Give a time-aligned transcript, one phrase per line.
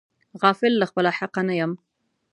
[0.41, 1.71] غافل له خپله حقه نه یم.